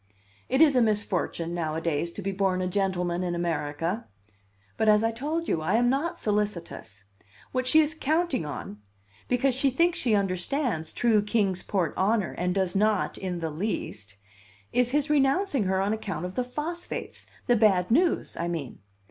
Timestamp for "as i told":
4.89-5.47